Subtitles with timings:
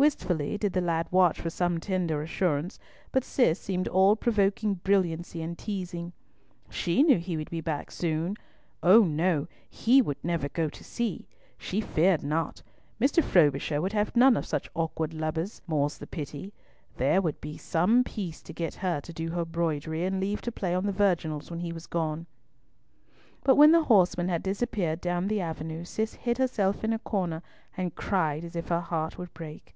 [0.00, 2.78] Wistfully did the lad watch for some such tender assurance,
[3.10, 6.12] but Cis seemed all provoking brilliancy and teasing.
[6.70, 8.36] "She knew he would be back over soon.
[8.80, 11.26] Oh no, he would never go to sea!
[11.58, 12.62] She feared not.
[13.00, 13.24] Mr.
[13.24, 15.60] Frobisher would have none of such awkward lubbers.
[15.66, 16.52] More's the pity.
[16.96, 20.76] There would be some peace to get to do her broidery, and leave to play
[20.76, 22.26] on the virginals when he was gone."
[23.42, 27.42] But when the horsemen had disappeared down the avenue, Cis hid herself in a corner
[27.76, 29.74] and cried as if her heart would break.